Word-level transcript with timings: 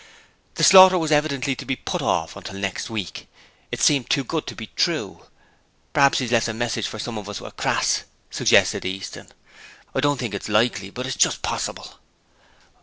The 0.55 0.63
slaughter 0.63 0.97
was 0.97 1.11
evidently 1.11 1.55
to 1.55 1.63
be 1.63 1.75
put 1.75 2.01
off 2.01 2.35
until 2.35 2.55
next 2.55 2.89
week! 2.89 3.27
It 3.71 3.81
seemed 3.81 4.09
too 4.09 4.23
good 4.23 4.47
to 4.47 4.55
be 4.55 4.71
true. 4.75 5.27
'P'hap's 5.93 6.19
'e's 6.19 6.31
left 6.31 6.47
a 6.47 6.55
message 6.55 6.87
for 6.87 6.97
some 6.97 7.19
of 7.19 7.29
us 7.29 7.39
with 7.39 7.55
Crass?' 7.55 8.05
suggested 8.31 8.83
Easton. 8.83 9.27
'I 9.93 9.99
don't 9.99 10.17
think 10.17 10.33
it's 10.33 10.49
likely, 10.49 10.89
but 10.89 11.05
it's 11.05 11.15
just 11.15 11.43
possible.' 11.43 11.99